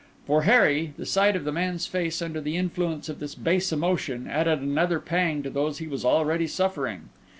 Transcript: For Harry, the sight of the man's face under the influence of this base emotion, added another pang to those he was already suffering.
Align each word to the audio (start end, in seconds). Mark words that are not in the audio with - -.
For 0.25 0.41
Harry, 0.45 0.95
the 0.97 1.05
sight 1.05 1.35
of 1.35 1.43
the 1.43 1.51
man's 1.51 1.85
face 1.85 2.23
under 2.23 2.41
the 2.41 2.57
influence 2.57 3.07
of 3.07 3.19
this 3.19 3.35
base 3.35 3.71
emotion, 3.71 4.25
added 4.27 4.59
another 4.59 4.99
pang 4.99 5.43
to 5.43 5.49
those 5.51 5.77
he 5.77 5.85
was 5.87 6.03
already 6.03 6.47
suffering. 6.47 7.09